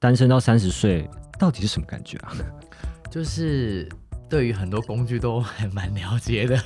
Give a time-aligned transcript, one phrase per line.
[0.00, 1.10] 单身到三十岁
[1.40, 2.30] 到底是什么感觉啊？
[3.10, 3.88] 就是
[4.28, 6.56] 对于很多工具都还蛮了解的。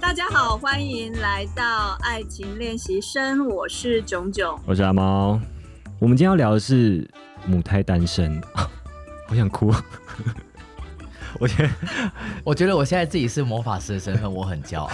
[0.00, 4.58] 大家好，欢迎来到爱情练习生，我是囧囧。
[4.66, 5.38] 我是阿猫，
[6.00, 7.08] 我们今天要聊的是
[7.46, 8.42] 母胎单身，
[9.28, 9.72] 好想哭。
[11.38, 11.70] 我觉得
[12.44, 14.88] 我觉得我现在自己是魔法师的身份，我很骄傲。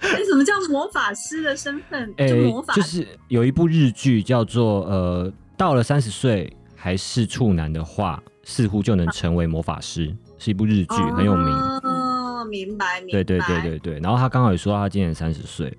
[0.00, 2.12] 哎，什么叫魔法师的身份？
[2.16, 11.46] 哎就魔法，就是有一部日剧叫做呃，到了三十岁还是处男的话，似乎就能成为魔法师，是一部日剧，很有名。
[11.46, 13.12] 哦，明白明白。
[13.12, 15.72] 对对对对对，然后他刚好也说到他今年三十岁，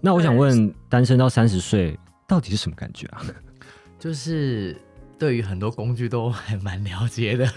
[0.00, 3.22] 那我想问，单身到三十岁到底是什么感觉啊？
[3.98, 4.76] 就是
[5.22, 7.46] 对于很多工具都还蛮了解的。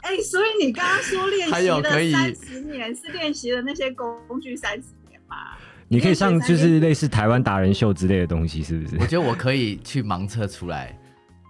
[0.00, 5.36] 哎，所以你刚刚说练还习了有可以三十年，是练习了那些工具三十年吗？
[5.88, 9.06] 你可以上就是类似台湾达人秀之类的东西，是不是我？
[9.06, 10.98] 觉得我可以去盲测出来，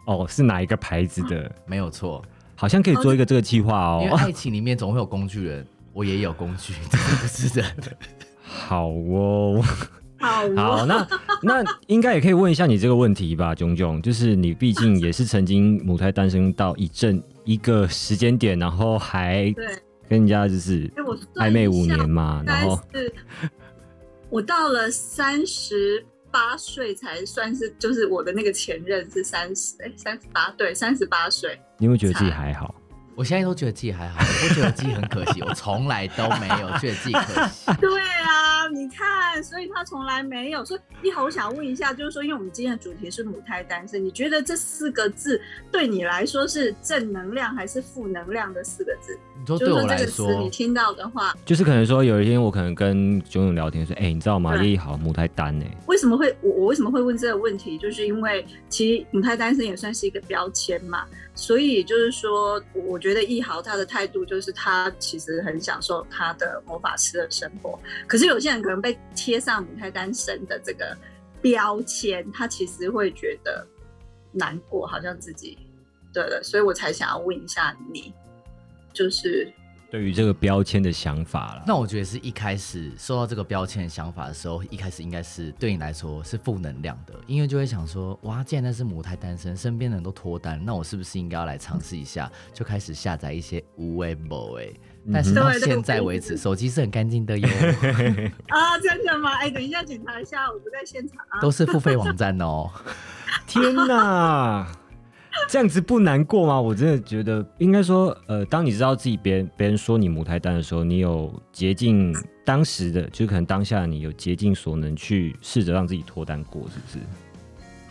[0.06, 1.48] 哦，是哪一个牌子的？
[1.64, 2.20] 没有错。
[2.56, 4.16] 好像可以做一个这个计划哦因为哦。
[4.18, 7.96] 爱情里面总会有工具人，我也有工具，这是不是真的？
[8.42, 9.62] 好哦，
[10.20, 11.06] 好那
[11.42, 19.66] 那应该也可以问一下你这个问题吧，炯炯，就是你毕竟也是曾经母胎单身到一阵一个时间点，然后还对，
[20.08, 20.90] 跟人家就是
[21.36, 23.12] 暧昧五年嘛，然后是
[24.28, 31.58] 我到了三十八岁才算是，就是我的那个前任是三十，哎，三十八，对，三十八岁。
[31.78, 32.74] 你有没有觉得自己还好？
[33.14, 37.66] 我现在都觉得自己还好，我不觉得自己很可惜，我从来都没有觉得自己可惜。
[37.80, 38.37] 对啊，
[39.48, 40.64] 所以他从来没有。
[40.64, 45.40] 所以一豪，我想问一下，就是说，因为我们今天的主题是母胎单身，你觉得这四个字
[45.72, 49.18] 对你来说是正能量还是负能量的四个字？
[49.40, 54.56] 你说就是对我来说这个词你，听到的话，就是可能说有一天我可能跟炯炯聊天说，哎、你知道吗？
[54.62, 57.78] 叶一豪母胎单哎、为什么会我我为什么会问这个问题？
[57.78, 70.96] 就是因为其实母胎单身也算是一个标签嘛，所以就是说，我我觉得易豪他的态度就是他其实很享受他的魔法师的生活，可是有些人可能被贴上母胎单身的这个
[71.40, 73.66] 标签，他其实会觉得
[74.32, 75.58] 难过，好像自己
[76.12, 78.12] 对了，所以我才想要问一下你，
[78.92, 79.52] 就是
[79.90, 81.64] 对于这个标签的想法了。
[81.66, 92.30] 那我觉得是一开始收到这个标签的想法的时候，一开始应该是对你来说是负能量的，因为就会想说，哇，既然那是母胎单身，身边的人都脱单，那我是不是应该要来尝试一下？
[92.52, 94.68] 就开始下载一些无为某哎，
[95.12, 97.48] 但是到现在为止，手机是很干净的哟，
[98.48, 99.32] 啊，真的吗？
[99.34, 101.40] 哎，等一下检查一下，我不在现场啊。
[101.40, 102.70] 都是付费网站哦。
[103.46, 104.66] 天哪，
[105.48, 106.60] 这样子不难过吗？
[106.60, 112.14] 我真的觉得，应该说，呃，当你知道自己别人别人说你母胎单的时候，你有竭尽
[112.44, 116.98] 当时的，就是可能当下你有竭尽所能去试着让自己脱单过，是不是？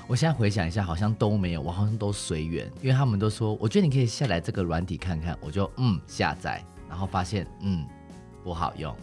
[0.08, 7.86] 我现在回想一下，好像都没有，我好像都随缘，因为他们都说，我觉得你可以下载这个软体看看，我就嗯下载，然后发现嗯
[8.44, 8.96] 不好用，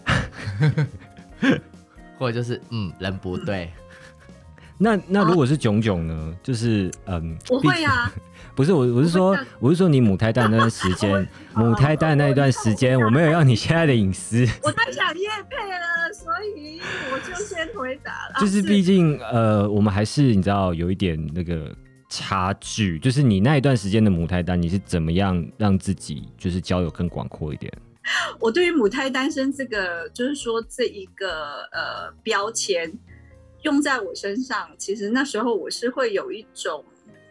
[2.18, 3.70] 或者就是嗯人不对，
[4.78, 6.34] 那那如果是囧囧呢？
[6.42, 8.10] 就是嗯， 我毕会啊，
[8.54, 16.80] 不是我，我是说我是说你母胎蛋那段时间，母胎蛋那一段时间，我没有要你现在的隐私，我在想叶配了，所以
[17.12, 18.40] 我就先回答了。
[18.40, 21.74] 就是啊毕竟呃，我们还是你知道有一点那个
[22.14, 27.72] 差距，就是你那一段时间的母胎单，你是怎么样让自己就是交友更广阔一点？
[28.38, 32.92] 我对于母胎单身这个，就是说这一个呃标签
[33.62, 36.84] 用在我身上，其实那时候我是会有一种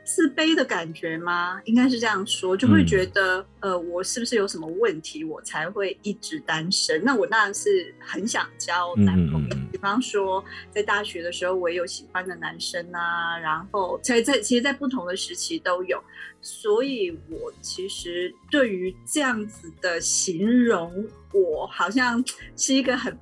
[0.04, 1.62] 自卑的感觉吗？
[1.66, 7.04] 应该是这样说，就会嗯觉得、呃，我是不是有什么问题，我才会一直单身？
[7.04, 16.02] 那我当然是很想交男朋友，比方说在大学的时候，我也有喜欢的男生啊，然后在在其实，在不同的时期都有。
[16.42, 22.22] 所以我其实对于这样子的形容，我好像
[22.58, 23.18] 是一个很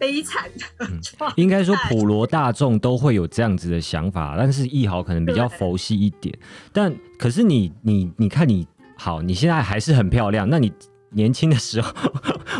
[0.00, 0.88] 悲惨的。
[1.36, 6.36] 应该说普罗大众都会有这样子的想法，但是易豪可能比较对佛系一点。
[6.72, 8.66] 但可是你你你看你
[8.96, 10.72] 好，你现在还是很漂亮，那你
[11.10, 11.92] 年轻的时候，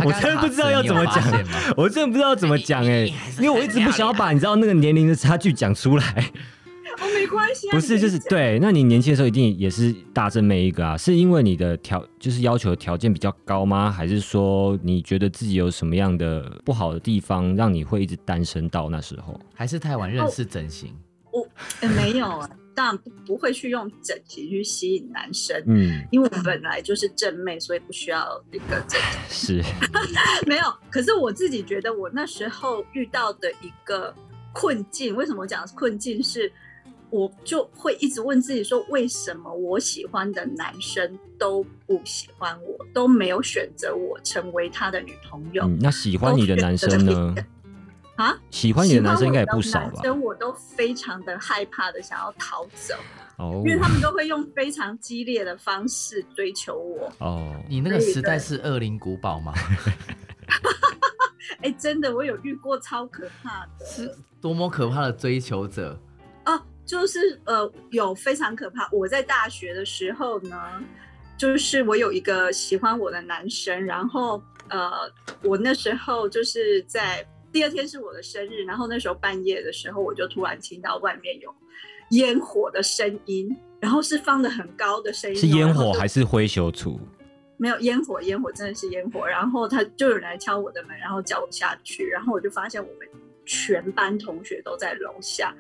[0.05, 1.25] 我真的不知道要怎么讲。
[1.77, 3.07] 我真的不知道怎么讲哎、
[3.39, 6.31] 因为我一直不想要把你知道那个年龄的差距讲出来。
[7.31, 8.59] 哦，没关系啊，不是，就是对。
[8.61, 10.97] 那你年轻的时候一定也是大正妹一个啊？
[10.97, 13.91] 是因为你的条就是要求条件比较高吗？
[13.91, 19.39] 还是说你觉得自己有什么样的不好的地方，让你会一直单身到那时候？
[19.55, 20.95] 还是太晚认识整形，
[21.33, 21.47] 我、
[21.81, 29.63] 呃没有啊，当然不不会去用整形去吸引男生，嗯，因为我本来就是正妹，所以不需要那个整形。
[29.63, 29.65] 是，
[30.47, 34.15] 没有，可是我自己觉得我那时候遇到的一个
[34.53, 36.51] 困境，为什么我讲困境是？
[37.11, 45.65] 我就会一直问自己说，为什么我喜欢的男生都不喜欢我，都没有选择我成为他的女朋友？
[45.65, 47.35] 嗯，那喜欢你的男生呢？
[48.17, 49.93] 啊，喜欢你的男生应该也不少吧？
[49.95, 52.95] 男生我都非常的害怕的，想要逃走，
[53.39, 57.11] 哦，因为他们都会用非常激烈的方式追求我。
[57.19, 59.55] 哦，你那个时代是恶灵古堡吗？
[61.63, 66.10] 哎，真的，我有遇过超可怕的，是多么可怕的追求者哦。
[66.91, 68.89] 就是呃，有非常可怕。
[68.91, 70.61] 我在大学的时候呢，
[71.39, 74.91] 就是我有一个喜欢我的男生，然后呃，
[75.45, 81.55] 我那时候就是在第二天是我的生日，然后那时候半夜的时候，我就突然听到外面有
[82.11, 86.99] 烟火的声音，然后是放的很高的声音，是烟火还是灰熊土？
[87.57, 89.25] 没有烟火，烟火真的是烟火。
[89.25, 93.07] 然后他就有人来敲我的门，然后叫我下去，然后我就发现我们
[93.47, 95.55] 全班同学都在楼下，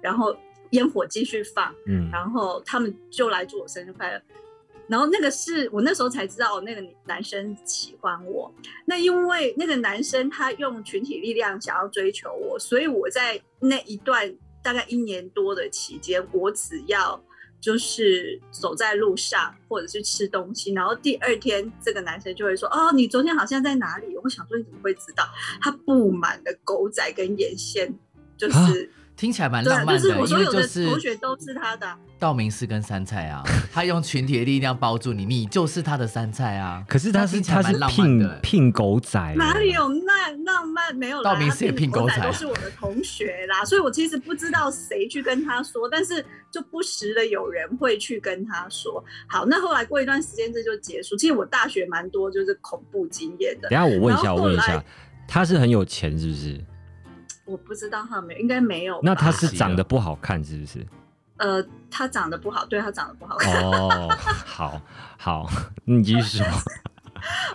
[0.00, 0.34] 然后。
[0.70, 4.20] 烟火继续放，嗯，然后他们就来祝我生日快乐。
[4.88, 8.52] 然后那个是我那时候才知道，那个男生喜欢我。
[8.86, 14.34] 那因为那个男生他用群体力量想要追求我，所以我在那一段
[14.64, 17.22] 大概一年多的期间，我只要
[17.60, 25.24] 就是走在路上或者是吃东西，然后第二天这个男生就会说：“哦，你昨天好像在哪里？”我想说你怎么会知道？
[25.60, 27.94] 他布满了狗仔跟眼线，
[28.36, 28.90] 就是。
[29.20, 31.86] 听起来蛮浪漫的，因为就是同学都是他的
[32.18, 36.82] 道明寺跟杉菜啊， 他用群体的力量包住你，你就是他的杉菜啊。
[36.88, 40.96] 可是他是他是聘聘狗仔，哪里有那浪漫？
[40.96, 43.62] 没有道明寺也聘狗仔，都是我的同学啦。
[43.62, 49.04] 所以我其实不知道谁去跟他说，但是就不时的有人会去跟他说。
[49.28, 51.14] 好，那后来过一段时间这就结束。
[51.14, 53.68] 其实我大学蛮多就是恐怖经验的。
[53.68, 54.82] 等下我问一下，我问一下，
[55.28, 56.58] 他是很有钱是不是？
[57.50, 59.00] 我不知道他没有，应该没有。
[59.02, 60.86] 那他是长得不好看，是不是？
[61.38, 63.62] 呃，他长得不好，对他长得不好看。
[63.62, 64.08] 哦，
[64.46, 64.80] 好
[65.18, 65.50] 好，
[65.84, 66.46] 你继续说。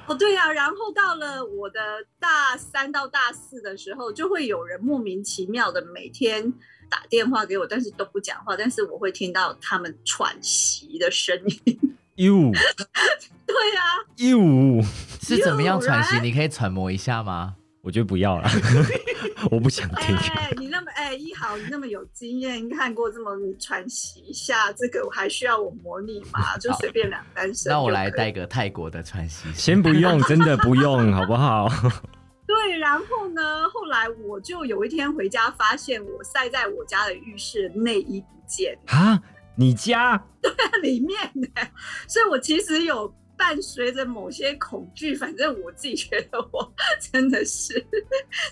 [0.07, 1.79] 哦，对呀，然后到了我的
[2.19, 6.51] 大三到大四的时候，就会有人莫名其妙的每天
[6.89, 11.79] 打电话给我，但是都不讲话，但是我会听到他们喘息的声音。
[12.15, 12.51] 哟，
[13.45, 13.81] 对呀，
[14.17, 14.83] 哟，
[15.21, 16.19] 是怎么样喘息？
[16.25, 17.55] 你可以揣摩一下吗？
[17.85, 18.49] 我觉得不要了，
[19.51, 20.15] 我不想听。
[20.33, 26.57] 哎，你那么哎一豪，你那么有经验，看过这么喘息一下，这个我还需要我模拟吗？
[26.59, 27.71] 就随便两单身。
[27.71, 29.47] 那我来带个泰国的喘息。
[29.53, 31.69] 先不用，真的不用，好不好？
[32.47, 39.21] 对，然后呢，后来我就有一天回家，发现我晒在我家的浴室内衣不见啊！
[39.55, 40.17] 你家？
[40.41, 40.51] 对，
[40.81, 41.47] 里面呢，
[42.07, 43.13] 所以我其实有。
[43.37, 46.73] 伴随着某些恐惧，反正我自己觉得我
[47.11, 47.85] 真的是，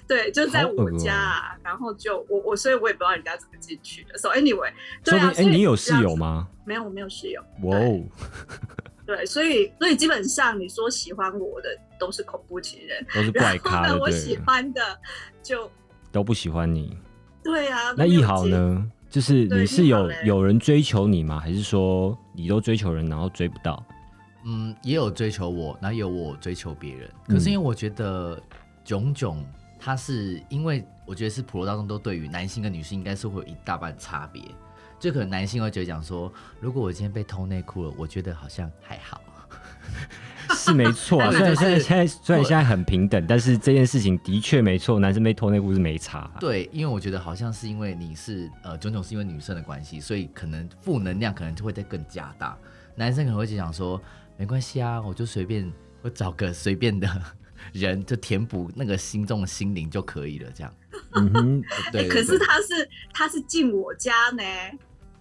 [0.07, 4.17] 对，就在我家，啊，然后就我我，所以我也不知道人家怎么进去的。
[4.17, 4.71] So anyway，
[5.03, 6.47] 对啊，哎，你有室友吗？
[6.65, 7.41] 没有，我没有室友。
[7.63, 8.03] 哇哦，
[9.05, 11.69] 对，所以所以基本上你说喜欢我的
[11.99, 14.81] 都是恐怖情人，都是怪咖，我喜欢的
[15.41, 15.69] 就
[16.11, 16.97] 都不喜欢你。
[17.43, 18.89] 对啊，那一豪呢？
[19.09, 21.39] 就是你是有有人追求你吗？
[21.39, 23.85] 还是说你都追求人，然后追不到？
[24.45, 27.09] 嗯，也有追求我，然后有我追求别人。
[27.27, 28.41] 可是因为我觉得
[28.83, 29.43] 炯炯，
[29.79, 34.43] 他是因为我觉得是普罗大众都对于男性跟女性应该是会有一大半差别。
[34.99, 39.21] 就可能男性会觉得讲说，如果我今天被偷内裤了，我觉得好像还好，
[40.55, 41.29] 是没错啊。
[41.31, 46.31] 虽然现在现在虽然现在很平等，但是这件事情的确没错，男生被偷内裤是没差。
[46.39, 52.57] 对，因为我觉得好像是因为你是呃炯炯是因为女生的关系，所以可能负能量可能就会再更加大。
[52.95, 54.01] 男生可能会想说。
[54.43, 55.71] 没关系啊，我就随便，
[56.01, 57.07] 我找个随便的
[57.71, 60.51] 人，就填补那个心中的心灵就可以了。
[60.53, 60.75] 这样，
[61.15, 62.09] 嗯哼，对。
[62.09, 64.43] 可是他是他是进我家呢，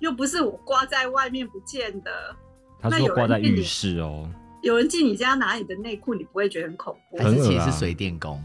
[0.00, 2.34] 又不是我挂在外面不见的。
[2.80, 4.28] 他说挂在浴室哦。
[4.60, 7.18] 有人进你家拿你的内裤，你不会觉得很恐怖？
[7.18, 8.42] 还是其实是水电工？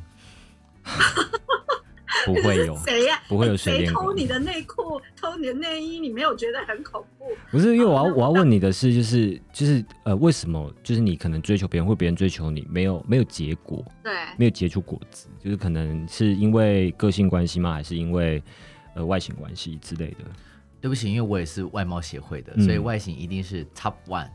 [2.23, 3.19] 不会有 谁呀？
[3.27, 7.16] 不会有谁偷你的内裤、偷你的内衣，你没有觉得很恐怖？
[7.49, 13.83] 不是，因为我要我要问你的是，就是就是呃，为什么就是你可能追求别人，或别人追求你，没有没有结果？
[14.03, 17.73] 对，没有结出果子，就是可能是因为个性关系吗？
[17.73, 18.43] 还是因为
[18.95, 20.25] 呃外形关系之类的？
[20.81, 24.29] 对不起，因为我也是外貌协会的，所以外形一定是 top one。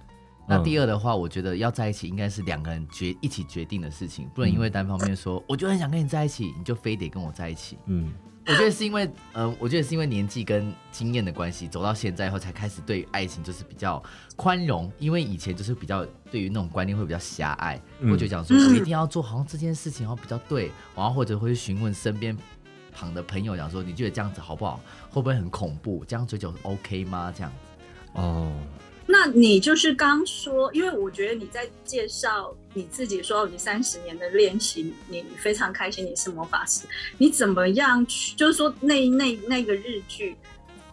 [0.47, 7.79] 那嗯第二的话，我觉得要在一起应该是两个人决一起决定的事情，不能因为单方面说我就很想跟你在一起，你就非得跟我在一起。
[7.87, 8.13] 嗯，
[8.47, 14.03] 我觉得是因为，呃，我觉得是因为年纪跟经验的关系，走到现在以后才开始对爱情就是比较
[14.35, 22.37] 宽容，因为以前就是比较对于那种观念会比较狭隘，嗯我就讲说嗯我一定要做好像这件事情要比较对，然后或者会去询问身边
[22.93, 24.81] 旁的朋友讲说，你觉得这样子好不好？
[25.09, 26.05] 会不会很恐怖？
[26.05, 27.33] 这样追求 OK 吗？
[27.35, 28.21] 这样子。
[28.21, 28.53] 哦，
[29.12, 36.87] 那你就是刚说，因为我觉得你在介绍你自己说你三十年的练习，你你非常开心你是魔法师，
[37.19, 38.35] 你怎么样去？
[38.35, 40.35] 就是说那那那个日剧。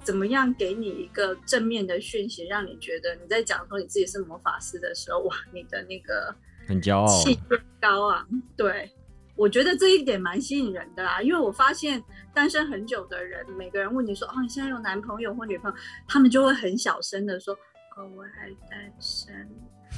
[0.02, 6.34] 怎么样给你一个正面的讯息，让你觉得你在讲说你自己是魔法师的时候，哇，你的那个
[6.68, 8.26] 很骄傲，气焰高昂。
[8.58, 8.90] 对，
[9.36, 12.02] 我觉得这一点蛮吸引人的啦，因为我发现
[12.34, 17.56] 单身很久的人，每个人问你说，哦，你现在有男朋友或女朋友，他们就会很小声的说，
[17.96, 19.50] 哦，我还单身，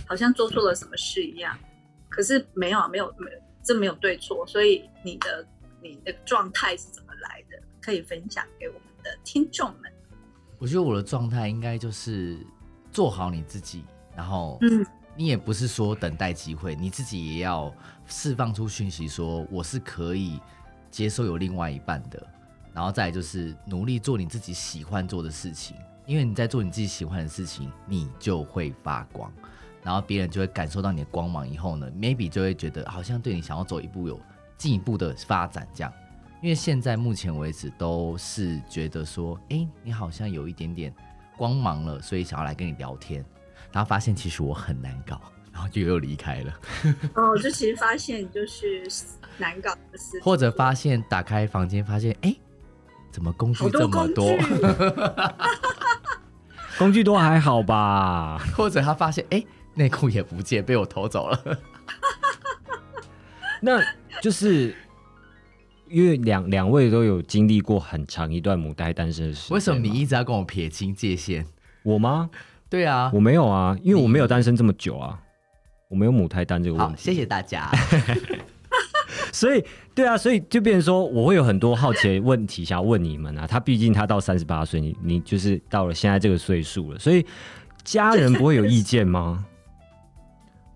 [0.07, 1.57] 好像做错了什么事一样。
[2.10, 5.48] 可是没有啊，没有，没有，这没有对错，所以你的
[5.81, 7.62] 你的状态是怎么来的？
[7.81, 9.91] 可以分享给我们的听众们。
[10.60, 12.38] 我觉得我的状态应该就是
[12.91, 13.83] 做好你自己，
[14.15, 17.74] 然后嗯你也不是说等待机会，你自己也要
[18.07, 20.39] 释放出讯息，说我是可以
[20.89, 22.27] 接受有另外一半的，
[22.74, 29.31] 然后再来就是努力做你自己喜欢做的事情，因为你在做你自己喜欢的事情，你就会发光，
[29.84, 34.20] 然后别人就会感受到你的光芒，以后呢，maybe 就会觉得好像对你想要走一步有
[34.58, 35.93] 进一步的发展这样。
[36.41, 40.91] 因为现在目前为止都是觉得说，哎，你好像有一点点
[41.38, 43.24] 光芒了，所以想要来跟你聊天，
[43.72, 45.22] 然后发现其实我很难搞，
[45.53, 46.60] 然后就又离开了，
[47.13, 48.84] 哦，就其实发现就是
[49.38, 52.36] 难搞的事情，或者发现打开房间发现，哎，
[53.12, 54.36] 怎么工具这么多？
[56.81, 56.85] 具。
[56.85, 58.38] 工具多还好吧？
[58.57, 59.43] 或者他发现，哎，
[59.75, 61.39] 内裤也不见，被我偷走了。
[63.61, 63.79] 那
[64.21, 64.75] 就是
[65.88, 71.45] 因为两两位都有经历过很长一段母胎单身的时间，为什么你一直要跟我撇清界限？
[71.83, 72.29] 我吗？
[72.69, 75.19] 对啊我，没有啊，因为我没有单身这么久啊，
[75.89, 77.03] 我没有母胎单这个问好，题。
[77.03, 77.69] 谢谢大家。
[79.31, 79.63] 所以
[79.95, 83.47] 对啊，所以就变成说，我会有很多好奇的问题想要问你们啊。
[83.47, 87.25] 他毕竟他到三十八岁，你你就是到了现在这个岁数了，所以
[87.83, 89.45] 家人不会有意见吗？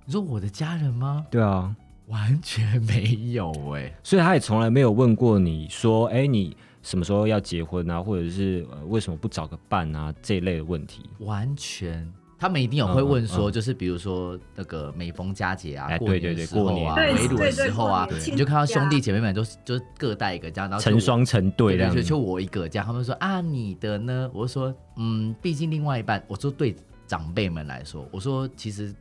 [0.06, 1.26] 你说我的家人吗？
[1.30, 1.76] 对啊，
[2.08, 11.10] 完全没有哎、所以他也从来没有问过你说，哎、你什么时候要结婚啊，或者是、呃、为什么不找个伴啊这一类的问题。
[11.20, 12.08] 完全。
[12.38, 22.86] 他们一定有会问说，就是比如说那个每逢佳节啊，哎过年时候啊，围炉的时候啊你就看到兄弟姐妹们都是就是各带一个这样，然后成双成对这样子对对就就我一个这样。
[22.86, 24.30] 他们说啊，你的呢？
[24.34, 26.76] 我就说嗯，毕竟另外一半，我说对
[27.08, 28.94] 长辈们来说，我说其实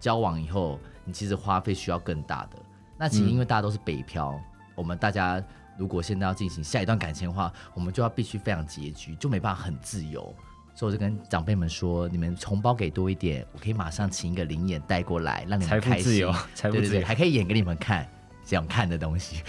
[0.00, 2.58] 交往以后，你其实花费需要更大的。
[2.96, 4.40] 那其实嗯因为大家都是北漂，
[4.74, 5.42] 我们大家
[5.76, 10.34] 如果现在要进行下一段感情的话，我们就要必须非常拮据，就没办法很自由。
[10.78, 16.04] 所以我就跟长辈们说，你们红包给多一点，我可以马上请一个灵眼带过来，让你们财富开心。
[16.04, 18.08] 自由 财富对对对，自由还可以演给你们看，
[18.44, 19.42] 想看的东西。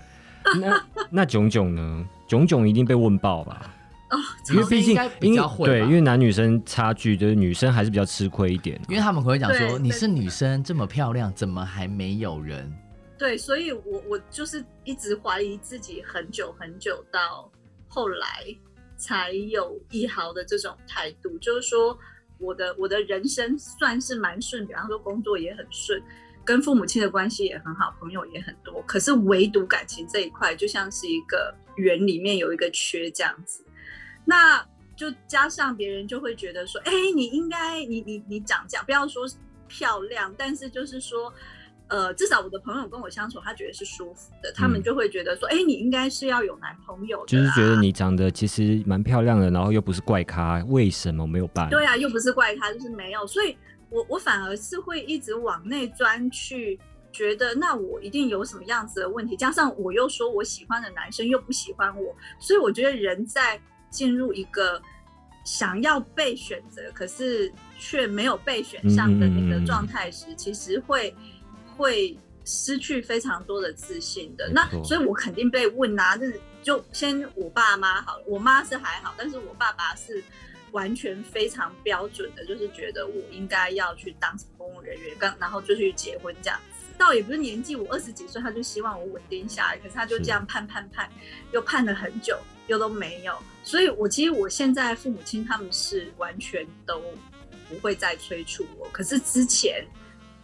[0.60, 2.06] 那那炯炯呢？
[2.28, 3.74] 炯炯一定被问爆吧？
[4.10, 4.18] 哦，
[4.50, 8.78] 因为毕竟应该比因为较会对，因为男女生差距，就是女生还是比较吃亏一点。
[8.86, 12.70] 因为他们会讲说对你是女生这么漂亮，怎么还没有人？
[13.16, 17.50] 对，所以我我就是一直怀疑自己很久很久，到
[17.88, 18.44] 后来
[18.96, 21.98] 才有一毫的这种态度，就是说
[22.38, 26.02] 我的我的人生算是蛮顺，比方说工作也很顺，
[26.44, 33.64] 跟父母亲的关系也很好，朋友也很多，可是唯独感情这一块，就像是一个圆里面有一个缺这样子，
[34.24, 39.26] 那就加上别人就会觉得说，哎，你应该你你你长这样，不要说
[39.68, 41.32] 漂亮，但是就是说。
[41.88, 47.76] 呃，至少我的朋友跟我相处，他觉得是舒服的，他们嗯就会觉得说，哎、你应该是要有男朋友的、就是觉得。
[47.80, 51.68] 你长得其实蛮漂亮的，然后又不是怪咖，为什么没有办？
[51.70, 53.56] 对啊，又不是怪咖，就是没有，所以
[53.90, 56.76] 我我反而是会一直往内钻去，
[57.12, 64.82] 觉得那我一定有什么样子的问题，加上我又说我喜欢的男生又不喜欢我，所以我觉得人在进入一个
[65.44, 71.14] 想要被选择，可是却没有被选上的那个状态时，其实会
[71.76, 74.48] 会失去非常多的自信的。
[74.50, 80.22] 那所以我肯定被问啊，就是就先我爸妈好了，我妈是还好，但是我爸爸是
[80.72, 86.86] 完全非常标准的，就是觉得我应该要去当公务人员，刚然后就去结婚这样子。
[86.98, 91.08] 倒也不是年纪，我二十几岁，他就希望我稳定下来，可是他就这样盼盼盼，
[91.52, 93.36] 又盼了很久，又都没有。
[93.62, 97.02] 所以我其实我现在父母亲他们是完全都
[97.68, 98.88] 不会再催促我。
[98.92, 99.86] 可是之前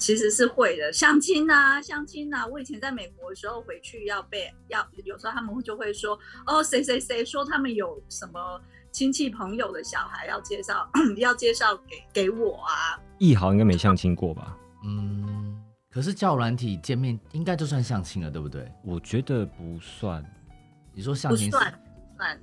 [0.02, 2.44] 其实是会的，相亲啊，相亲啊。
[2.44, 12.98] 我以前在美国的时候回去要被要，有时候他们就会说，哦，谁谁谁说他们有什么亲戚朋友的小孩要介绍， 要介绍给给我啊。
[13.18, 14.58] 易豪应该没相亲过吧？
[14.84, 15.56] 嗯，
[15.88, 18.68] 可是叫软体见面应该就算相亲了，对不对？
[18.82, 20.24] 我觉得不算。
[20.92, 21.80] 你说相亲不算，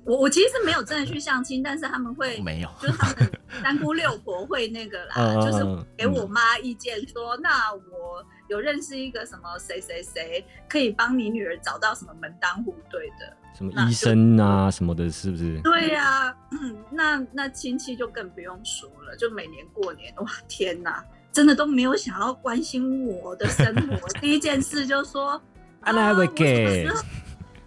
[0.04, 3.30] 我我其实是没有真的去相亲，但是他们会没有， 就是他们
[3.62, 13.36] 三姑六婆会那个啦，就是嗯给我妈意见说，那我有认识一个什么谁谁谁，可以帮你女儿找到什么门当户对的。
[13.52, 15.60] 什么医生啊什么的，是不是？
[15.62, 24.08] 对呀、嗯，那那亲戚就更不用说了，就每年过年，哇，天哪，真的都没有想要关心我的生活。
[24.20, 25.32] 第一件事就说，
[25.80, 27.02] 啊那还会给我什么时候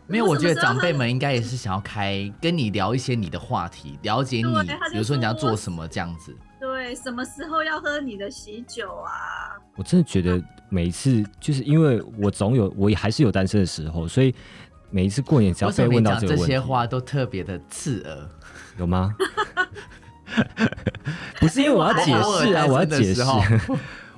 [0.07, 4.43] 没有，我觉得长辈们应该也是想要开跟你聊一些你的话题，了解你
[4.91, 6.36] 比如说你要做什么这样子。
[6.60, 9.57] 对，什么时候要喝你的喜酒啊？
[9.75, 14.33] 我真的觉得每一次，就是因为我总有我也还是有单身的时候，所以
[14.89, 18.29] 每一次过年只要被问到这些这个问题，话都特别的刺耳？
[18.77, 19.13] 有吗？
[21.39, 23.22] 不是因为我要解释啊， 我要解释，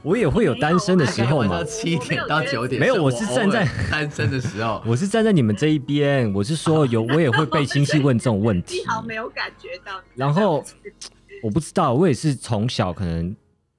[0.06, 1.64] 我也会有单身的时候嘛到。
[1.64, 4.80] 七点到九点，没有我是站在单身的时候。
[4.86, 10.00] 我是站在你们这一边，我是说有我也会被亲戚问这种问题一，毫没有感觉到。
[10.14, 10.64] 然后
[11.42, 13.36] 我不知道，我也是从小可能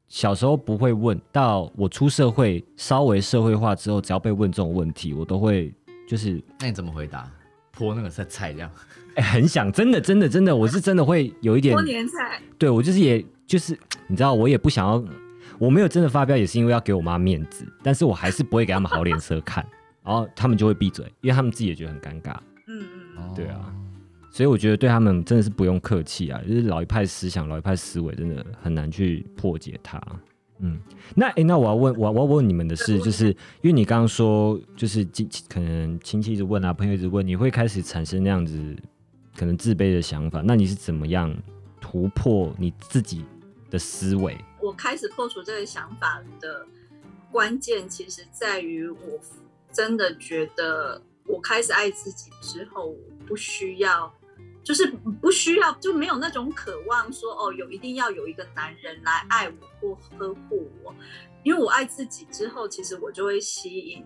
[0.08, 5.72] 小时候不会问，到我出社会稍微社会化之后，只要被问这种问题，我都会
[6.08, 7.30] 就是那你怎么回答？
[7.70, 8.70] 泼那个菜菜这样？
[9.14, 13.78] 哎、很想，真的真的真的，我是真的会有一点过，年菜，对我就是也就是
[14.08, 15.02] 你知道，我也不想要，
[15.58, 19.66] 我没有真的发飙，也是因为要给我妈面子，但是我还是不会给他们好脸色看，
[20.02, 22.36] 然后他们就会闭嘴，因为他们自己也觉得很尴尬。
[22.68, 22.84] 嗯
[23.16, 23.72] 嗯，对啊
[24.30, 29.98] 所以我觉得对他们真的是不用客气啊，就是老一派思想、老一派思维，真的很难去破解它。
[30.58, 30.78] 嗯，
[31.14, 38.76] 那诶，那我要问，我我要问你们的是，就是因为你刚刚说，就是亲可能亲戚一直问啊，朋友一直问，你会开始产生那样子
[39.34, 41.34] 可能自卑的想法，那你是怎么样
[41.80, 43.24] 突破你自己
[43.70, 44.36] 的思维？
[44.60, 46.66] 我开始破除这个想法的
[47.30, 49.20] 关键，其实在于我
[49.72, 54.12] 真的觉得，我开始爱自己之后，我不需要，
[54.64, 54.86] 就是
[55.20, 60.94] 不需要，就没有那种渴望说，哦，有一定要有一个男人来爱我或呵护我，
[61.42, 64.04] 因为我爱自己之后，其实我就会吸引。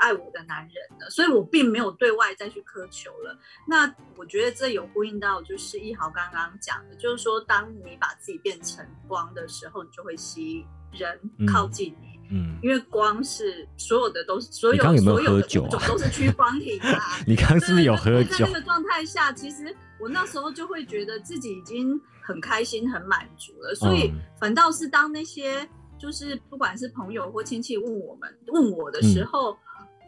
[0.00, 3.38] 爱我的男人了，所以我并没有对外再去苛求了。
[3.68, 16.98] 那我觉得这有呼应到，就是一豪刚刚讲的，就是说，当你把自己变成光的时候，你就会吸引人靠近你，嗯，因为光是所有的都是所有所有的喝酒啊物种都是趋光体啊。
[17.26, 18.58] 你刚刚是不是有喝对酒在那？
[18.58, 29.56] 个状态下，其实我那时候就会觉得自己已经很开心、很满足了，所以嗯反倒是当那些就是不管是朋友或亲戚问我们问我的时候，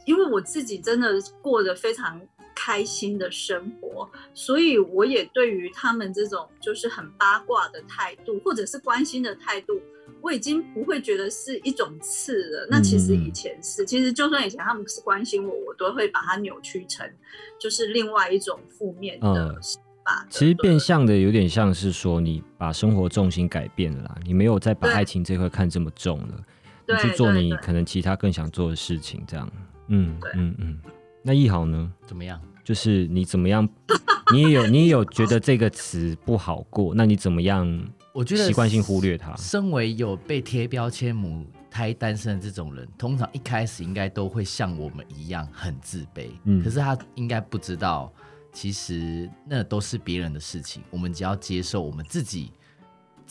[0.05, 2.21] 因为我自己真的过得非常
[2.55, 9.81] 开心的生活，所以我也对于他们这种就是很八卦的态度，或者是关心的态度。
[10.21, 17.09] 我已经不会觉得是一种刺了，那其实以前是，其实就算以前他们是关心我，我都会把它扭曲成
[17.59, 20.27] 就是另外一种负面的嗯。
[20.31, 26.45] 其实变相的有点像是说，你把生活重心改变了啦，你没有再把爱情这块看这么重了，
[26.87, 29.51] 你去做你可能其他更想做的事情，这样。
[29.89, 30.79] 嗯对嗯嗯。
[31.23, 31.93] 那易豪呢？
[32.07, 32.41] 怎么样？
[32.65, 33.69] 就是你怎么样？
[34.33, 37.67] 你也有你也有觉得这个词不好过，那你怎么样
[38.13, 39.35] 我觉得习惯性忽略它？
[39.37, 46.29] 身为有被贴标签母胎单身的这种人，通常一开始应该都会像我们一样很自卑。
[46.45, 48.13] 嗯可是他应该不知道，
[48.53, 52.53] 其实那都是别人的事情，我们只要接受我们自己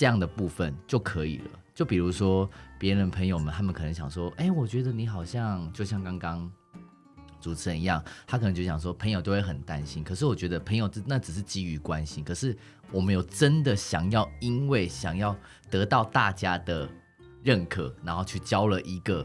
[0.01, 1.59] 这样的部分就可以了。
[1.75, 6.51] 就比如说别人朋友们，他们可能想说，哎、我觉得你好像就像刚刚。
[7.39, 10.03] 主持人一样，他可能就想说，朋友都会很担心。
[10.03, 12.57] 可是我觉得朋友这那只是基于关心，可是
[12.91, 15.35] 我们有真的想要，因为想要
[15.69, 16.89] 得到大家的
[17.43, 19.23] 认可，然后去交了一个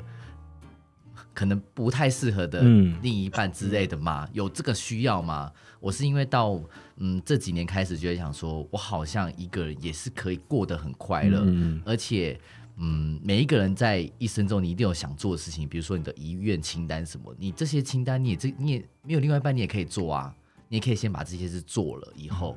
[1.33, 4.29] 可能不太适合的嗯另一半之类的吗？
[4.33, 5.51] 有这个需要吗？
[5.87, 6.61] 我是因为到
[6.97, 12.39] 嗯这几年开始就会想说，我好像一个人也是可以过得很快乐，嗯而且。
[12.79, 20.35] 嗯，每一个人在一生中，你一定有想做的事情，比如说你的遗愿清单什么，你这些清单你也这你也没有另外一半，你也可以做啊，
[20.69, 22.55] 你也可以先把这些事做了以后，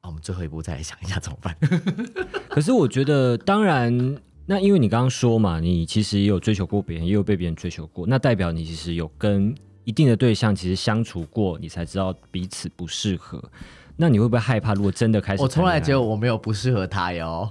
[0.00, 1.56] 啊，我们最后一步再来想一下怎么办。
[2.50, 13.42] 可是我觉得，当然，那因为你刚刚说嘛，你其实也有追求过别人，也有被别人追求过，那代表你其实有跟一定的对象其实相处过，你才知道彼此不适合。
[13.96, 14.74] 那你会不会害怕？
[14.74, 17.50] 如果真的开始，我从来觉得我没有不适合他哟。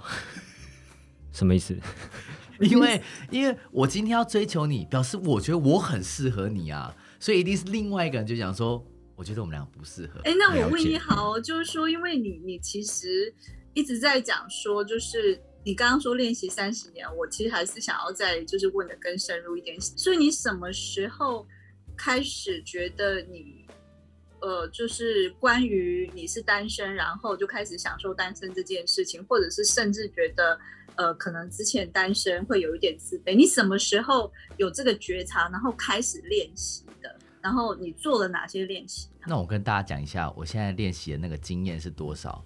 [1.31, 1.77] 什么意思？
[2.59, 8.83] 因为因为我今天要追求你，表示我觉得我很适合你啊，所以一定是另外一个人就讲说，
[9.15, 10.19] 我觉得我们俩不适合。
[10.23, 13.33] 哎，那我问了解一豪，就是说，因为你你其实
[13.73, 19.79] 一直在讲说，就是你刚刚说练习三十年，我其实还是想要再就是问的更深入一点。
[19.81, 21.45] 所以你什么时候
[22.03, 23.65] 开始觉得你
[24.41, 30.59] 呃，就是关于你是单身，然后就开始享受单身这件事情，或者是甚至觉得
[30.95, 37.15] 呃，可能之前单身会有一点自卑，你什么时候有这个觉察，然后开始练习的？
[37.41, 39.07] 然后你做了哪些练习？
[39.25, 42.43] 那我跟大家讲一下，我现在练习的那个经验是多少？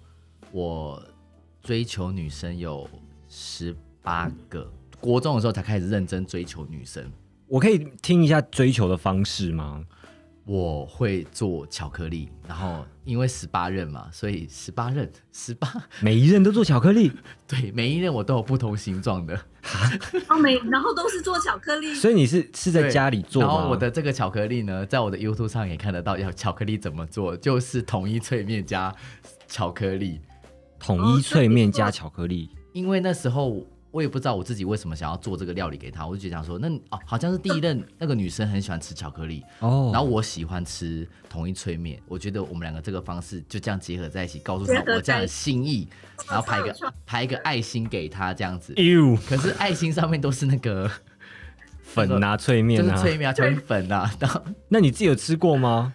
[0.52, 1.04] 我
[1.60, 2.88] 追求女生有
[3.28, 7.10] 十八个，国中的时候才开始认真追求女生。
[7.48, 9.84] 我可以听一下追求的方式吗？
[10.44, 17.12] 我会做巧克力，然后因为十八任嘛，所以十八任十八， 每一任都做巧克力，
[17.46, 19.34] 对，每一任我都有不同形状的。
[20.28, 23.48] 哦，每，然后都是做巧克力，所以你是是在家里做吗？
[23.48, 28.94] 然后我的这个巧克力呢，在我的 YouTube 上也看得到，要巧克力怎么做，就是统一脆面加
[29.46, 30.20] 巧克力。
[30.78, 33.66] 统一脆面加巧克力，因为那时候
[33.98, 45.88] 我也不知道我自己为什么想要做这个料理给他，我就觉得想说，那哦，好像是第一任那个女生很喜欢吃巧克力，哦，然后我喜欢吃统一脆面，我觉得我们两个这个方式就这样结合在一起，告诉他我这样的心意，
[46.28, 48.72] 然后拍一个拍一个爱心给他这样子。
[48.74, 50.88] 哟，可是爱心上面都是那个
[51.82, 55.92] 粉啊，脆面啊，就是脆面啊、巧克力粉啊，然后那你自己有吃过吗？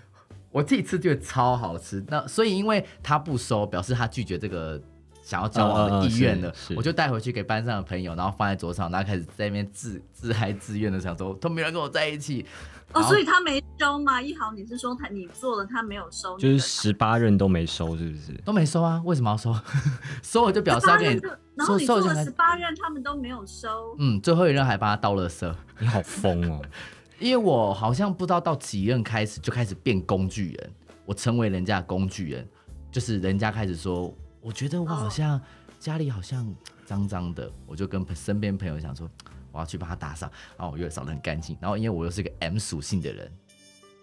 [0.51, 2.03] 我自己吃觉得超好吃。
[2.09, 4.79] 那所以因为他不收，表示他拒绝这个
[5.23, 12.45] 想要交往的意愿了，嗯嗯嗯是是我就带回去给班上的朋友，然后放在桌上，然后开始在那边自 自嗨自怨的想说，都没人跟我在一起。
[12.91, 14.21] 哦，所以他没收吗？
[14.21, 18.33] 一豪，你是说他你做了，他没有收、就是十八任都没收，是不是？
[18.45, 19.01] 都没收啊？
[19.03, 19.55] 为什么要收？
[20.21, 21.21] 收了就表示要给你
[21.55, 23.95] 然后你做了十八任，他们都没有收。
[23.97, 25.51] 嗯，最后一任还帮他倒垃圾。
[25.79, 26.61] 你好疯哦！
[27.19, 30.71] 因为我好像不知道到几任开始就开始变工具人，
[31.05, 32.47] 我成为人家的工具人，
[32.91, 35.39] 就是人家开始说，我觉得我好像
[35.79, 36.53] 家里好像
[36.85, 39.09] 脏脏的，我就跟身边朋友讲说，
[39.51, 43.31] 我要去帮他打扫，然后我又扫得很干净，然后因为我又是个 M 属性的人，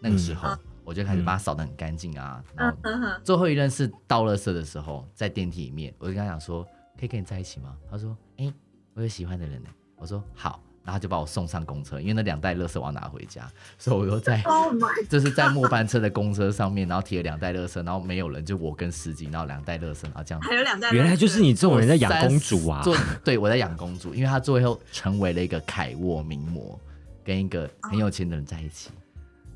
[0.01, 2.77] 那个时候、嗯我就开始把他扫得很干净啊，然后
[3.23, 6.65] 最后一任是倒垃圾的时候，在电梯里面，我就跟他讲说，
[6.99, 7.77] 可以跟你在一起吗？
[7.89, 8.53] 他说，哎、
[8.95, 9.69] 我有喜欢的人呢。
[9.95, 13.49] 我说好，然后他就把我送上公车，因为那两袋垃圾我要拿回家，
[13.79, 14.75] 所以我又在 Oh
[15.09, 20.43] 就是在末班车的公车上面，然后提了两袋垃圾，然后没有人，就我跟司机，然后两袋垃圾，然后这样。
[20.43, 20.91] 还有两袋。
[20.91, 22.83] 原来就是你这种人在养公主啊！
[22.83, 26.77] 做对我在养公主，因为他最后成为了一个凯沃名模，
[27.23, 28.91] 跟一个很有钱的人在一起。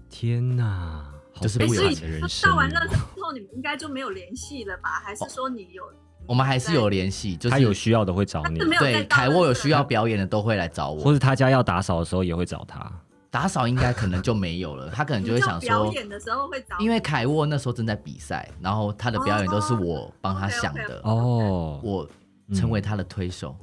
[0.08, 3.08] 天哪，好就是哎，悲所以惨的人生倒完垃圾哦。
[3.16, 5.02] 之后，你们应该就没有联系了吧？
[5.04, 5.82] 还是说你有？
[6.26, 12.90] 我们还是有联系，就是他有需要的会找你对凯沃有需要表演的都会来找我，或者他家要打扫的时候也会找他。
[13.30, 22.08] 打扫应该可能就没有了，他可能就会想你就表说，演的时候会找你，因为凯沃那时候正在比赛，然后他的表演都是我帮他想的，哦，我
[22.54, 23.56] 成为他的推手，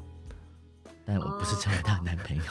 [1.05, 2.43] 但我不是成为他的男朋友。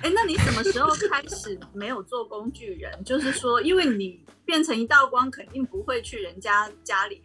[0.00, 3.04] 哎，那你什么时候开始没有做工具人？
[3.04, 7.22] 就是说，因为你变成一道光，肯定不会去人家家里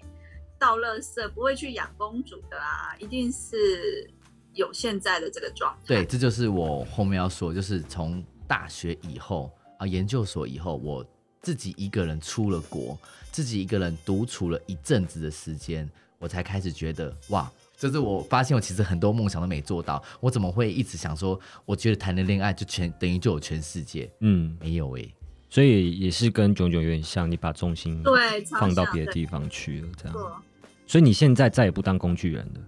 [0.59, 4.09] 倒垃圾，不会去养公主的啊，一定是
[4.53, 5.79] 有现在的这个状态。
[5.87, 11.05] 对，这就是我后面要说，就是从大学以后啊，研究所以后，我
[11.41, 12.97] 自己一个人出了国，
[13.31, 15.89] 自己一个人独处了一阵子的时间，
[16.19, 17.51] 我才开始觉得哇。
[17.77, 24.11] 就是我发现我其实很多梦想都没做到，我怎么会一直想说，我觉得谈了恋爱就全等于就有全世界？
[24.21, 25.13] 嗯，没有诶、
[25.47, 30.43] 所以也是跟炯炯有点像，你把重心对，放到别的地方去了，这样。
[30.87, 32.61] 错所以你现在再也不当工具人了，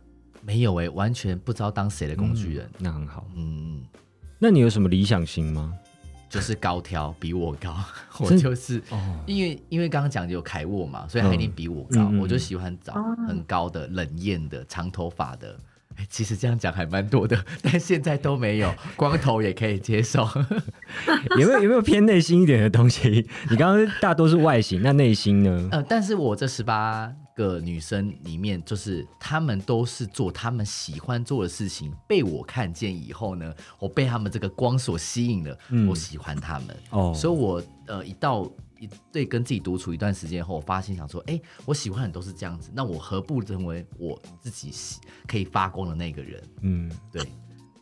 [0.44, 2.74] 没有诶、完全不知道当谁的工具人嗯。
[2.80, 3.26] 那很好。
[3.36, 3.82] 嗯，
[4.38, 5.74] 那你有什么理想型吗？
[6.30, 7.76] 就是高挑，比我高，
[8.22, 15.58] 我就是哦，因为因为刚刚讲的有凯沃嘛，所以他一定比我高，我就喜欢找哦很高的、冷艳的、长头发的。
[15.96, 20.28] 哎， 其实这样讲还蛮多的， 但现在都没有，光头也可以接受。
[21.40, 23.28] 有没有有没有偏内心一点的东西？
[23.50, 25.70] 你刚刚大多是外形，那内心呢？
[25.72, 36.78] 呃，但是我这十八个女生里面，就是她们都是做她们喜欢做的事情，被我看见以后呢，我被她们这个光所吸引了，嗯我喜欢她们。
[36.90, 38.44] 哦，所以我呃一到
[38.78, 46.44] 一对跟自己独处一段时间后，我发现想说，哎、我喜欢的都是这样子，那我何不成为我自己喜可以发光的那个人？
[46.62, 47.26] 嗯，对，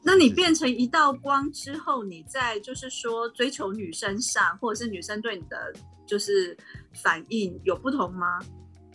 [0.04, 5.74] 那你变成一道光之后，你在就是说追求女生上，或者是女生对你的
[6.06, 6.56] 就是
[6.94, 8.40] 反应有不同吗？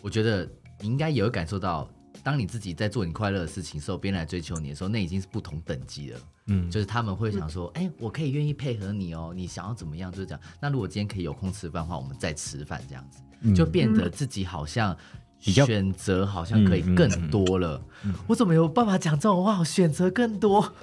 [0.03, 0.47] 我觉得
[0.81, 1.89] 你应该也会感受到，
[2.25, 6.21] 当你自己在做你快乐的事情的时候，别人来追求你的时候，那已经是不同等级了。
[6.47, 10.41] 嗯，就是他们会想说，哎、我可以愿意配合你哦，你想要怎么样就是这样。
[10.61, 14.97] 那如果今天可以有空吃饭的话，我们再吃饭这样子，嗯就变得自己好像
[15.39, 17.81] 选择好像可以更多了。
[18.27, 19.63] 我怎么有办法讲这种话？
[19.63, 20.75] 选择更多，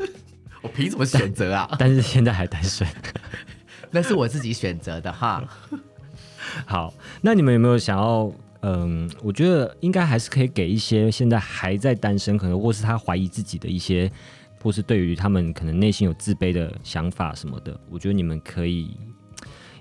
[0.60, 1.74] 我凭什么选择啊？
[1.78, 2.86] 但 是现在还单身。
[3.90, 5.42] 那是我自己选择的哈。
[6.66, 8.30] 好，那你们有没有想要？
[8.62, 14.10] 嗯，我觉得应该还是可以给一些现在还在单身，可能或是他怀疑自己的一些，
[14.62, 17.78] 或是对于他们可能内心有自卑的想法什么的。
[17.88, 18.96] 我觉得你们可以，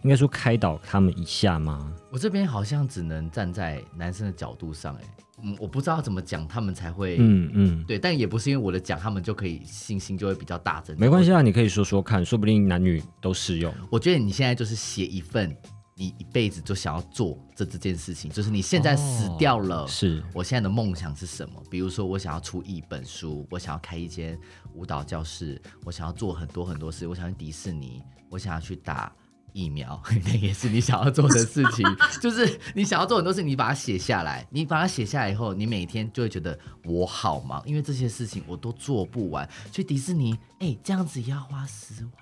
[0.03, 1.91] 应该说开导他们一下吗？
[2.11, 5.01] 我这边好像只能站在男生的角度上、哎，
[5.43, 7.17] 嗯，我不知道怎么讲，他们才会。
[7.19, 10.95] 嗯嗯，对，但也不是因为我的讲，他们就可以信心就会比较大增。
[10.99, 13.73] 没关系啊，你可以说说看，说不定男女都适用。
[13.89, 15.55] 我觉得你现在就是写一份
[15.99, 21.59] 你一辈子就想要做这这件事情，就是你现在死掉了，是我现在的梦想是什么？
[21.71, 24.39] 比如说，我想要出一本书，我想要开一间
[24.75, 29.11] 舞蹈教室，我想要做很多很多事，我想去迪士尼，我想要去打
[29.53, 31.83] 疫苗， 那也是你想要做的事情。
[32.21, 39.49] 就是你想要做很多事，你把它写下来，你把它写下来以后，你每天就会觉得我好忙，因为这些事情我都做不完。
[39.71, 42.13] 去迪士尼，哎、这样子也要花十万。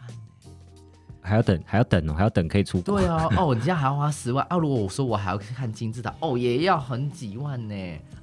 [1.26, 3.00] 还要等，还要等哦，还要等可以出国。
[3.00, 4.58] 对啊， 哦，你这样还要花十万啊？
[4.58, 7.76] 如果我说我还要看金字塔，哦，也要很几万呢。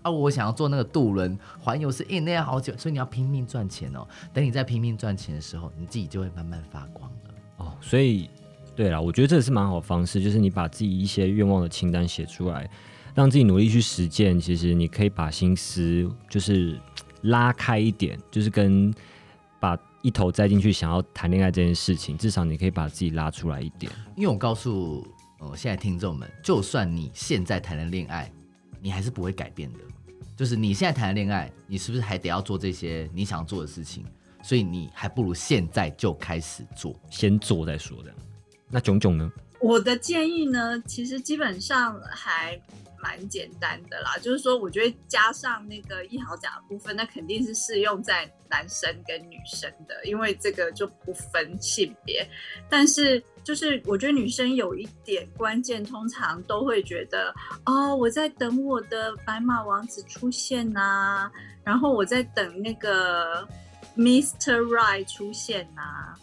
[0.03, 4.07] 啊，我想要做那个渡轮环游世界，那要好久，所以你要拼命赚钱哦。
[4.33, 7.35] 等你在拼命赚钱的时候，你自己就会慢慢发光了。
[7.59, 8.31] 哦，所以
[8.75, 12.69] 对了，我觉得这也是蛮好的方式，就是你把自己一些愿望的清单写出来，
[13.15, 14.41] 让自己努力去实践。
[14.41, 16.79] 其实你可以把心思就是
[17.23, 18.97] 拉开一点，就是跟把
[20.03, 23.91] 一头栽进去想要谈恋爱这件事情，至少你可以把自己拉出来一点。
[24.17, 25.07] 因为我告诉
[25.39, 28.31] 呃现在听众们，就算你现在谈了恋爱，
[28.81, 29.79] 你还是不会改变的。
[30.37, 34.05] 就是你现在谈了恋爱，你是不是还得要做这些你想做的事情？
[34.43, 36.95] 所以你还不如现在就开始做。
[37.09, 38.13] 先做再说的。
[38.69, 39.31] 那炯炯呢？
[39.63, 42.61] 我的建议呢，其实基本上还
[43.01, 52.29] 蛮简单的啦，就是说，我觉得加上那个一号奖的部分，那肯定是适用在男生跟女生的，因为这个就不分性别。
[52.69, 57.33] 但是，就是我觉得女生有一点关键，通常都会觉得，
[57.65, 61.31] 哦，我在等我的白马王子出现呐、
[61.65, 63.47] 然后我在等那个
[63.97, 64.59] Mr.
[64.61, 66.15] Right 出现呐、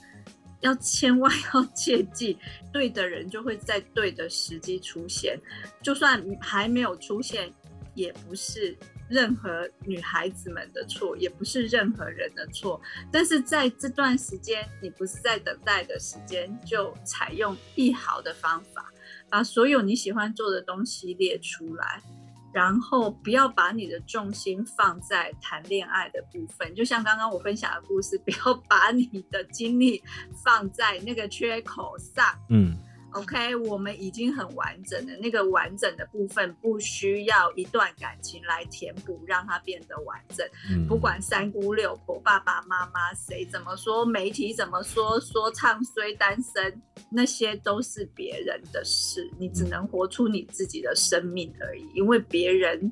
[0.61, 2.37] 要千万 要切记，
[2.71, 5.39] 对的人就会在对的时机出现，
[5.81, 7.51] 就算还没有出现，
[7.95, 8.77] 也不是
[9.09, 12.79] 任何女孩子们的错，也不是任何人的错。
[13.11, 18.91] 但是在这段时间，你不是在等待的时间，就采用一好的方法，
[19.29, 22.03] 把所有你喜欢做的东西列出来。
[22.51, 30.01] 然后不要把你的重心放在谈恋爱的部分，就像刚刚我分享的故事，不要把你的精力
[30.43, 32.25] 放在那个缺口上。
[32.49, 32.75] 嗯，
[33.13, 40.47] OK，我们已经很完整了，那个完整的部分不需要一段感情来填补，让它变得完整。
[40.71, 51.87] 嗯不管三姑六婆、爸爸妈妈谁怎么说，媒体怎么说，说唱衰单身，那些都是别人的事，你只能活出你自己的生命而已。
[51.93, 52.91] 因为别人，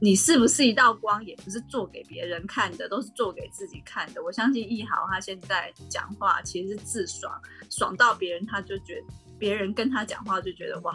[0.00, 4.22] 你是不是一道光，也不是做给别人看的，都是做给自己看的。
[4.22, 7.40] 我相信易豪他现在讲话其实是自爽，
[7.70, 9.06] 爽到别人他就觉得，
[9.38, 10.92] 别人跟他讲话就觉得哇。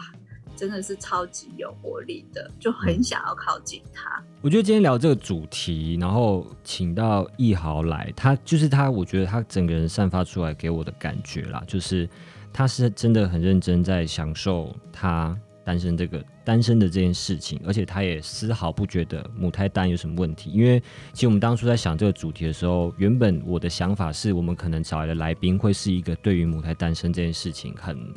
[0.56, 4.22] 真的是超级有活力的，就很想要靠近他。
[4.42, 12.06] 我觉得今天聊这个主题，然后请到易豪来，他就是他，我觉得他整个人散发出来给我的感觉啦，就是
[12.52, 20.50] 他是真的很认真在享受他单身这个单身的这件事情，而且他也丝毫不觉得母胎单有什么问题。
[20.50, 20.78] 因为
[21.14, 28.12] 其实我们当初在想这个主题的时候，原本我的想法是我们可能找来的来宾会是一个对于母胎单身这件事情很。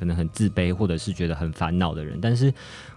[0.00, 2.50] 可能很自卑，或者是觉得很烦恼的人，但是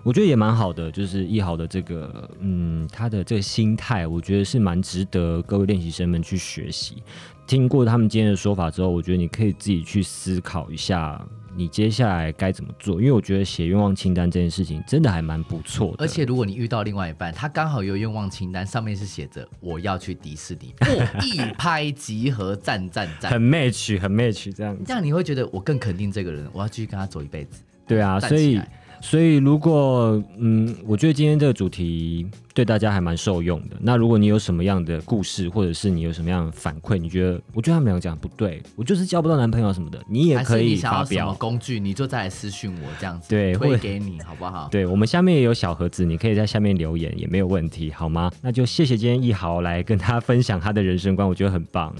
[0.03, 7.03] 我觉得也蛮好的，就是一豪的这个，嗯，他的这个心态，我觉得是蛮值得各位练习生们去学习。
[7.45, 11.21] 听过他们今天的说法之后，我觉得你可以自己去思考一下，
[11.55, 12.99] 你接下来该怎么做。
[12.99, 23.53] 因为我觉得写愿望清单这件事情真的还蛮不错的，而且如果你遇到另外一半，他刚好有愿望清单，上面是写着我要去迪士尼，哦，一拍即合，赞赞赞很。
[23.53, 24.83] match，很 match 这样子。
[24.83, 27.61] 这样你会觉得我更肯定这个人，我要继续跟他走一辈子。
[27.85, 28.59] 对啊，所以
[29.05, 33.75] 所以如果嗯，我觉得今天这个主题对大家还蛮受用的。
[33.81, 41.33] 那如果你有什么样的故事，或者是你有什么样的反馈，你觉得我觉得他们有讲不对，我就是交不到男朋友什么的，你也可以发表。
[41.33, 44.69] 工具，你就再来私讯我这样子，对会给你好不好？
[44.71, 48.31] 对我们下面也有小盒子，你可以在下面留言，也没有问题，好吗？
[48.41, 51.93] 那就谢谢今天一豪来跟他分享他的人生观，我觉得很棒。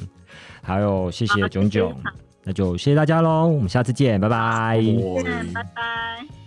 [0.62, 1.94] 还有谢谢好炯炯
[2.46, 4.82] 那就谢谢大家喽，我们下次见，拜拜。
[5.54, 6.43] 拜拜。